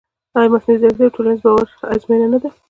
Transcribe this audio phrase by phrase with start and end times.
[0.37, 2.49] ایا مصنوعي ځیرکتیا د ټولنیز باور ازموینه نه ده؟